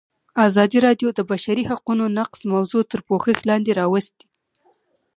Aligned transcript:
ازادي 0.47 0.77
راډیو 0.85 1.09
د 1.13 1.15
د 1.17 1.19
بشري 1.31 1.63
حقونو 1.71 2.05
نقض 2.17 2.39
موضوع 2.53 2.83
تر 2.91 2.99
پوښښ 3.07 3.37
لاندې 3.49 3.71
راوستې. 3.79 4.25